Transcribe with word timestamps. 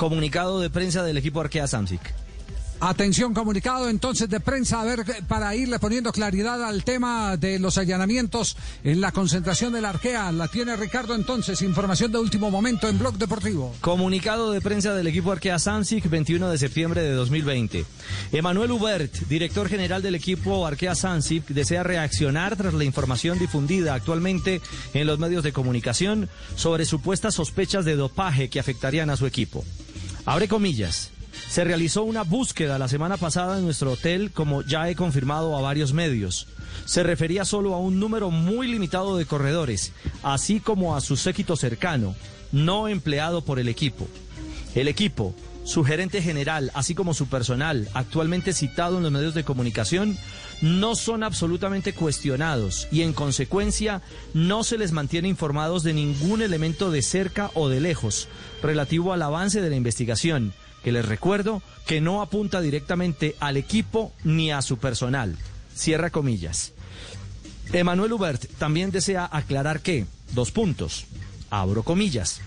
Comunicado 0.00 0.60
de 0.60 0.70
prensa 0.70 1.02
del 1.02 1.18
equipo 1.18 1.42
Arkea 1.42 1.66
Samsic. 1.66 2.00
Atención, 2.82 3.34
comunicado 3.34 3.90
entonces 3.90 4.30
de 4.30 4.40
prensa, 4.40 4.80
a 4.80 4.84
ver, 4.84 5.04
para 5.28 5.54
irle 5.54 5.78
poniendo 5.78 6.10
claridad 6.10 6.64
al 6.64 6.82
tema 6.84 7.36
de 7.36 7.58
los 7.58 7.76
allanamientos 7.76 8.56
en 8.82 9.02
la 9.02 9.12
concentración 9.12 9.74
de 9.74 9.82
la 9.82 9.90
Arkea. 9.90 10.32
La 10.32 10.48
tiene 10.48 10.74
Ricardo 10.76 11.14
entonces, 11.14 11.60
información 11.60 12.10
de 12.10 12.18
último 12.18 12.50
momento 12.50 12.88
en 12.88 12.98
Blog 12.98 13.18
Deportivo. 13.18 13.74
Comunicado 13.82 14.52
de 14.52 14.62
prensa 14.62 14.94
del 14.94 15.08
equipo 15.08 15.32
Arkea 15.32 15.58
Samsic, 15.58 16.08
21 16.08 16.48
de 16.48 16.56
septiembre 16.56 17.02
de 17.02 17.12
2020. 17.12 17.84
Emanuel 18.32 18.72
Hubert, 18.72 19.14
director 19.28 19.68
general 19.68 20.00
del 20.00 20.14
equipo 20.14 20.66
Arkea 20.66 20.94
Samsic, 20.94 21.48
desea 21.48 21.82
reaccionar 21.82 22.56
tras 22.56 22.72
la 22.72 22.84
información 22.84 23.38
difundida 23.38 23.92
actualmente 23.92 24.62
en 24.94 25.06
los 25.06 25.18
medios 25.18 25.44
de 25.44 25.52
comunicación 25.52 26.30
sobre 26.56 26.86
supuestas 26.86 27.34
sospechas 27.34 27.84
de 27.84 27.96
dopaje 27.96 28.48
que 28.48 28.58
afectarían 28.58 29.10
a 29.10 29.18
su 29.18 29.26
equipo. 29.26 29.62
Abre 30.26 30.48
comillas. 30.48 31.10
Se 31.48 31.64
realizó 31.64 32.02
una 32.04 32.22
búsqueda 32.22 32.78
la 32.78 32.88
semana 32.88 33.16
pasada 33.16 33.58
en 33.58 33.64
nuestro 33.64 33.92
hotel, 33.92 34.30
como 34.32 34.62
ya 34.62 34.88
he 34.88 34.94
confirmado 34.94 35.56
a 35.56 35.60
varios 35.62 35.92
medios. 35.92 36.46
Se 36.84 37.02
refería 37.02 37.44
solo 37.44 37.74
a 37.74 37.78
un 37.78 37.98
número 37.98 38.30
muy 38.30 38.68
limitado 38.68 39.16
de 39.16 39.26
corredores, 39.26 39.92
así 40.22 40.60
como 40.60 40.94
a 40.94 41.00
su 41.00 41.16
séquito 41.16 41.56
cercano, 41.56 42.14
no 42.52 42.88
empleado 42.88 43.42
por 43.44 43.58
el 43.58 43.68
equipo. 43.68 44.06
El 44.74 44.88
equipo, 44.88 45.34
su 45.70 45.84
gerente 45.84 46.20
general, 46.20 46.72
así 46.74 46.96
como 46.96 47.14
su 47.14 47.28
personal, 47.28 47.88
actualmente 47.94 48.52
citado 48.52 48.96
en 48.96 49.04
los 49.04 49.12
medios 49.12 49.34
de 49.34 49.44
comunicación, 49.44 50.18
no 50.62 50.96
son 50.96 51.22
absolutamente 51.22 51.92
cuestionados 51.92 52.88
y 52.90 53.02
en 53.02 53.12
consecuencia 53.12 54.02
no 54.34 54.64
se 54.64 54.78
les 54.78 54.90
mantiene 54.90 55.28
informados 55.28 55.84
de 55.84 55.92
ningún 55.92 56.42
elemento 56.42 56.90
de 56.90 57.02
cerca 57.02 57.52
o 57.54 57.68
de 57.68 57.78
lejos 57.78 58.26
relativo 58.60 59.12
al 59.12 59.22
avance 59.22 59.60
de 59.60 59.70
la 59.70 59.76
investigación 59.76 60.54
que 60.82 60.90
les 60.90 61.06
recuerdo 61.06 61.62
que 61.86 62.00
no 62.00 62.20
apunta 62.20 62.60
directamente 62.60 63.36
al 63.38 63.56
equipo 63.56 64.12
ni 64.24 64.50
a 64.50 64.62
su 64.62 64.76
personal. 64.78 65.36
Cierra 65.72 66.10
comillas. 66.10 66.72
Emanuel 67.72 68.14
Hubert 68.14 68.44
también 68.58 68.90
desea 68.90 69.28
aclarar 69.30 69.82
que, 69.82 70.04
dos 70.32 70.50
puntos, 70.50 71.06
abro 71.48 71.84
comillas. 71.84 72.40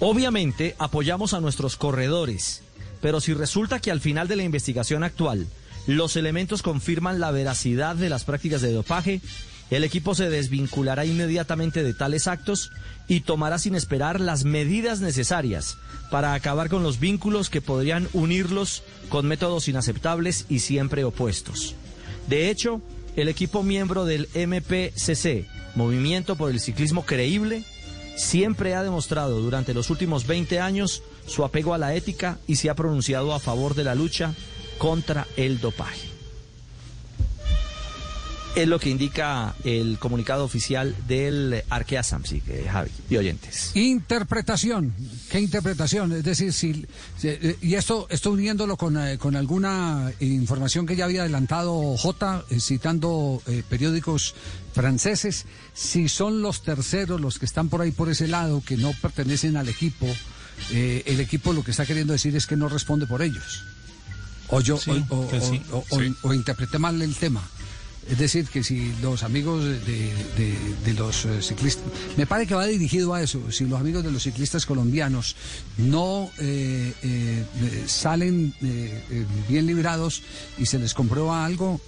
Obviamente 0.00 0.76
apoyamos 0.78 1.34
a 1.34 1.40
nuestros 1.40 1.76
corredores, 1.76 2.62
pero 3.00 3.20
si 3.20 3.34
resulta 3.34 3.80
que 3.80 3.90
al 3.90 4.00
final 4.00 4.28
de 4.28 4.36
la 4.36 4.44
investigación 4.44 5.02
actual 5.02 5.46
los 5.88 6.16
elementos 6.16 6.62
confirman 6.62 7.18
la 7.18 7.30
veracidad 7.30 7.96
de 7.96 8.08
las 8.08 8.24
prácticas 8.24 8.62
de 8.62 8.72
dopaje, 8.72 9.20
el 9.70 9.84
equipo 9.84 10.14
se 10.14 10.30
desvinculará 10.30 11.04
inmediatamente 11.04 11.82
de 11.82 11.94
tales 11.94 12.28
actos 12.28 12.70
y 13.08 13.20
tomará 13.20 13.58
sin 13.58 13.74
esperar 13.74 14.20
las 14.20 14.44
medidas 14.44 15.00
necesarias 15.00 15.78
para 16.10 16.34
acabar 16.34 16.68
con 16.68 16.82
los 16.82 17.00
vínculos 17.00 17.50
que 17.50 17.60
podrían 17.60 18.08
unirlos 18.12 18.82
con 19.08 19.26
métodos 19.26 19.68
inaceptables 19.68 20.46
y 20.48 20.60
siempre 20.60 21.04
opuestos. 21.04 21.74
De 22.28 22.50
hecho, 22.50 22.80
el 23.16 23.28
equipo 23.28 23.62
miembro 23.62 24.04
del 24.04 24.28
MPCC, 24.34 25.46
Movimiento 25.74 26.36
por 26.36 26.50
el 26.50 26.60
Ciclismo 26.60 27.04
Creíble, 27.04 27.64
siempre 28.18 28.74
ha 28.74 28.82
demostrado 28.82 29.40
durante 29.40 29.72
los 29.72 29.90
últimos 29.90 30.26
20 30.26 30.60
años 30.60 31.02
su 31.26 31.44
apego 31.44 31.72
a 31.72 31.78
la 31.78 31.94
ética 31.94 32.38
y 32.46 32.56
se 32.56 32.68
ha 32.68 32.74
pronunciado 32.74 33.32
a 33.32 33.38
favor 33.38 33.74
de 33.74 33.84
la 33.84 33.94
lucha 33.94 34.34
contra 34.78 35.26
el 35.36 35.60
dopaje. 35.60 36.17
Es 38.58 38.66
lo 38.66 38.80
que 38.80 38.90
indica 38.90 39.54
el 39.62 39.98
comunicado 40.00 40.42
oficial 40.44 40.92
del 41.06 41.62
Arkea 41.70 42.02
Samsic, 42.02 42.42
eh, 42.48 42.66
Javi, 42.68 42.90
y 43.08 43.16
oyentes. 43.16 43.70
Interpretación. 43.76 44.92
¿Qué 45.30 45.38
interpretación? 45.38 46.10
Es 46.12 46.24
decir, 46.24 46.52
si, 46.52 46.84
eh, 47.22 47.56
y 47.62 47.74
esto, 47.76 48.08
esto 48.10 48.32
uniéndolo 48.32 48.76
con, 48.76 48.96
eh, 48.96 49.16
con 49.16 49.36
alguna 49.36 50.10
información 50.18 50.86
que 50.86 50.96
ya 50.96 51.04
había 51.04 51.20
adelantado 51.20 51.96
J, 51.96 52.44
eh, 52.50 52.58
citando 52.58 53.40
eh, 53.46 53.62
periódicos 53.68 54.34
franceses, 54.74 55.44
si 55.72 56.08
son 56.08 56.42
los 56.42 56.62
terceros 56.64 57.20
los 57.20 57.38
que 57.38 57.46
están 57.46 57.68
por 57.68 57.80
ahí 57.82 57.92
por 57.92 58.08
ese 58.10 58.26
lado, 58.26 58.60
que 58.66 58.76
no 58.76 58.90
pertenecen 59.00 59.56
al 59.56 59.68
equipo, 59.68 60.06
eh, 60.72 61.04
el 61.06 61.20
equipo 61.20 61.52
lo 61.52 61.62
que 61.62 61.70
está 61.70 61.86
queriendo 61.86 62.12
decir 62.12 62.34
es 62.34 62.48
que 62.48 62.56
no 62.56 62.68
responde 62.68 63.06
por 63.06 63.22
ellos. 63.22 63.62
O 64.48 64.60
yo, 64.60 64.78
Sí, 64.78 65.04
o, 65.10 65.16
o- 65.20 65.28
que 65.28 65.40
sí. 65.40 65.62
o- 65.70 65.84
o- 65.90 66.00
Sí. 66.00 66.12
o 66.22 66.34
interpreté 66.34 66.78
mal 66.78 67.00
el 67.02 67.14
tema. 67.14 67.46
Es 68.10 68.16
decir, 68.18 68.46
que 68.46 68.64
si 68.64 68.92
los 69.02 69.22
amigos 69.22 69.64
de, 69.64 69.78
de- 69.80 70.58
de 70.84 70.94
los 70.94 71.24
eh, 71.26 71.42
ciclistas, 71.42 71.84
me 72.16 72.26
parece 72.26 72.48
que 72.48 72.54
va 72.54 72.66
dirigido 72.66 73.12
a 73.14 73.22
eso, 73.22 73.52
si 73.52 73.64
los 73.66 73.78
amigos 73.78 74.02
de 74.02 74.10
los 74.10 74.22
ciclistas 74.22 74.64
colombianos 74.64 75.36
no 75.76 76.30
eh, 76.38 76.92
eh, 77.02 77.44
salen 77.86 78.54
eh, 78.62 79.02
bien 79.48 79.66
librados 79.66 80.22
y 80.56 80.66
se 80.66 80.78
les 80.78 80.94
comprueba 80.94 81.44
algo, 81.44 81.80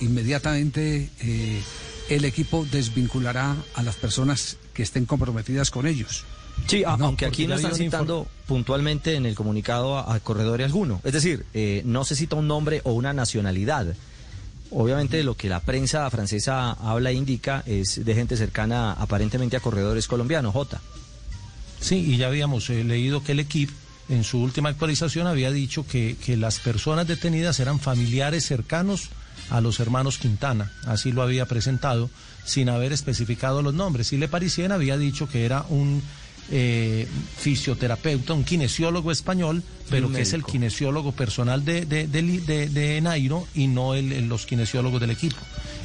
inmediatamente 0.00 1.10
el 2.08 2.24
equipo 2.24 2.66
desvinculará 2.70 3.56
a 3.74 3.82
las 3.82 3.96
personas 3.96 4.56
que 4.74 4.82
estén 4.82 5.06
comprometidas 5.06 5.70
con 5.70 5.86
ellos. 5.86 6.24
Sí, 6.66 6.82
No, 6.82 7.06
aunque 7.06 7.26
aquí 7.26 7.46
no 7.46 7.54
están 7.54 7.74
citando 7.74 8.26
puntualmente 8.46 9.14
en 9.14 9.26
el 9.26 9.34
comunicado 9.34 9.96
a, 9.98 10.14
a 10.14 10.20
corredores 10.20 10.66
alguno. 10.66 11.00
Es 11.04 11.12
decir, 11.12 11.46
eh, 11.54 11.82
no 11.84 12.04
se 12.04 12.16
cita 12.16 12.36
un 12.36 12.48
nombre 12.48 12.80
o 12.84 12.92
una 12.92 13.12
nacionalidad. 13.12 13.94
Obviamente 14.70 15.22
lo 15.22 15.34
que 15.36 15.48
la 15.48 15.60
prensa 15.60 16.08
francesa 16.10 16.72
habla 16.72 17.10
e 17.10 17.14
indica 17.14 17.62
es 17.66 18.04
de 18.04 18.14
gente 18.14 18.36
cercana 18.36 18.92
aparentemente 18.92 19.56
a 19.56 19.60
corredores 19.60 20.06
colombianos, 20.06 20.52
J. 20.52 20.80
Sí, 21.80 21.96
y 21.96 22.16
ya 22.16 22.26
habíamos 22.26 22.68
eh, 22.70 22.84
leído 22.84 23.22
que 23.22 23.32
el 23.32 23.40
equipo 23.40 23.72
en 24.08 24.24
su 24.24 24.40
última 24.42 24.68
actualización 24.70 25.26
había 25.26 25.50
dicho 25.50 25.86
que, 25.86 26.16
que 26.24 26.36
las 26.36 26.58
personas 26.60 27.06
detenidas 27.06 27.60
eran 27.60 27.78
familiares 27.78 28.44
cercanos 28.44 29.10
a 29.50 29.60
los 29.60 29.80
hermanos 29.80 30.18
Quintana. 30.18 30.72
Así 30.86 31.12
lo 31.12 31.22
había 31.22 31.46
presentado 31.46 32.10
sin 32.44 32.68
haber 32.68 32.92
especificado 32.92 33.62
los 33.62 33.74
nombres. 33.74 34.08
Si 34.08 34.16
le 34.16 34.28
parecían, 34.28 34.72
había 34.72 34.96
dicho 34.96 35.28
que 35.28 35.44
era 35.44 35.64
un 35.68 36.02
eh, 36.50 37.06
fisioterapeuta, 37.38 38.32
un 38.34 38.44
kinesiólogo 38.44 39.10
español, 39.12 39.62
pero 39.90 40.10
que 40.12 40.22
es 40.22 40.32
el 40.32 40.44
kinesiólogo 40.44 41.12
personal 41.12 41.64
de, 41.64 41.84
de, 41.86 42.06
de, 42.06 42.68
de- 42.68 43.00
Nairo 43.00 43.46
y 43.54 43.66
no 43.68 43.94
el, 43.94 44.12
el- 44.12 44.28
los 44.28 44.46
kinesiólogos 44.46 45.00
del 45.00 45.10
equipo. 45.10 45.36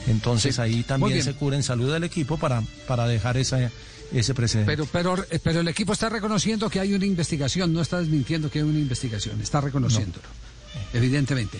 Entonces 0.07 0.55
Sí, 0.55 0.61
ahí 0.61 0.83
también 0.83 1.23
se 1.23 1.33
cura 1.33 1.55
en 1.55 1.63
salud 1.63 1.91
del 1.91 2.03
equipo 2.03 2.37
para, 2.37 2.61
para 2.87 3.07
dejar 3.07 3.37
esa, 3.37 3.71
ese 4.11 4.33
precedente. 4.33 4.71
Pero, 4.71 4.85
pero, 4.91 5.25
eh, 5.31 5.39
pero 5.41 5.61
el 5.61 5.67
equipo 5.67 5.93
está 5.93 6.09
reconociendo 6.09 6.69
que 6.69 6.79
hay 6.79 6.93
una 6.93 7.05
investigación, 7.05 7.71
no 7.73 7.81
está 7.81 7.99
desmintiendo 7.99 8.49
que 8.51 8.59
hay 8.59 8.65
una 8.65 8.79
investigación, 8.79 9.39
está 9.41 9.61
reconociéndolo, 9.61 10.27
evidentemente. 10.93 11.59